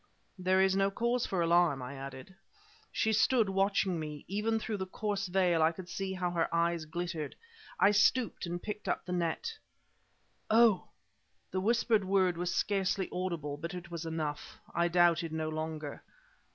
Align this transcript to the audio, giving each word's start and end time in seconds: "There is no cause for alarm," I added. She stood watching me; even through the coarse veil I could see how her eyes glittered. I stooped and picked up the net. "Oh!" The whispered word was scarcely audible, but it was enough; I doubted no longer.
"There 0.39 0.59
is 0.59 0.75
no 0.75 0.89
cause 0.89 1.27
for 1.27 1.41
alarm," 1.43 1.83
I 1.83 1.93
added. 1.93 2.33
She 2.91 3.13
stood 3.13 3.49
watching 3.49 3.99
me; 3.99 4.25
even 4.27 4.57
through 4.57 4.77
the 4.77 4.87
coarse 4.87 5.27
veil 5.27 5.61
I 5.61 5.71
could 5.71 5.87
see 5.87 6.13
how 6.13 6.31
her 6.31 6.51
eyes 6.51 6.85
glittered. 6.85 7.35
I 7.79 7.91
stooped 7.91 8.47
and 8.47 8.59
picked 8.59 8.87
up 8.89 9.05
the 9.05 9.11
net. 9.11 9.55
"Oh!" 10.49 10.87
The 11.51 11.61
whispered 11.61 12.03
word 12.03 12.35
was 12.35 12.51
scarcely 12.51 13.09
audible, 13.11 13.57
but 13.57 13.75
it 13.75 13.91
was 13.91 14.03
enough; 14.03 14.57
I 14.73 14.87
doubted 14.87 15.31
no 15.31 15.49
longer. 15.49 16.01